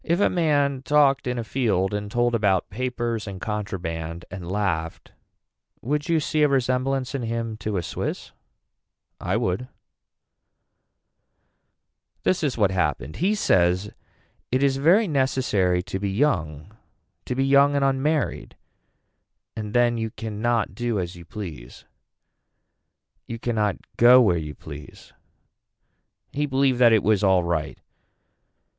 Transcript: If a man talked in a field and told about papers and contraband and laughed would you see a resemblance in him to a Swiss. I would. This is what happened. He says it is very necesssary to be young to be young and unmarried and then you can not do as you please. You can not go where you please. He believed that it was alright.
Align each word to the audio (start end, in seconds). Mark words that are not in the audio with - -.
If 0.03 0.19
a 0.19 0.31
man 0.31 0.81
talked 0.81 1.27
in 1.27 1.37
a 1.37 1.43
field 1.43 1.93
and 1.93 2.09
told 2.09 2.33
about 2.33 2.71
papers 2.71 3.27
and 3.27 3.39
contraband 3.39 4.25
and 4.31 4.51
laughed 4.51 5.11
would 5.79 6.09
you 6.09 6.19
see 6.19 6.41
a 6.41 6.47
resemblance 6.47 7.13
in 7.13 7.21
him 7.21 7.55
to 7.57 7.77
a 7.77 7.83
Swiss. 7.83 8.31
I 9.19 9.37
would. 9.37 9.67
This 12.23 12.41
is 12.43 12.57
what 12.57 12.71
happened. 12.71 13.17
He 13.17 13.35
says 13.35 13.91
it 14.51 14.63
is 14.63 14.77
very 14.77 15.07
necesssary 15.07 15.85
to 15.85 15.99
be 15.99 16.09
young 16.09 16.75
to 17.25 17.35
be 17.35 17.45
young 17.45 17.75
and 17.75 17.85
unmarried 17.85 18.55
and 19.55 19.71
then 19.75 19.99
you 19.99 20.09
can 20.09 20.41
not 20.41 20.73
do 20.73 20.97
as 20.99 21.15
you 21.15 21.25
please. 21.25 21.85
You 23.27 23.37
can 23.37 23.53
not 23.55 23.77
go 23.97 24.19
where 24.19 24.35
you 24.39 24.55
please. 24.55 25.13
He 26.33 26.47
believed 26.47 26.79
that 26.79 26.91
it 26.91 27.03
was 27.03 27.23
alright. 27.23 27.77